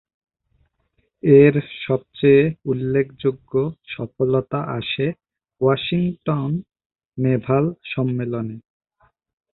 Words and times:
এর 1.23 1.53
সবচেয়ে 1.85 2.43
উল্লেখযোগ্য 2.65 3.51
সফলতা 3.87 4.59
আসে 4.77 5.07
ওয়াশিংটন 5.61 6.51
নেভাল 7.17 7.65
সম্মেলনে 7.85 8.57